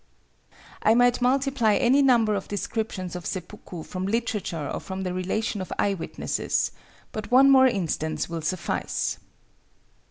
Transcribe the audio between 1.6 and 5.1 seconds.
any number of descriptions of seppuku from literature or from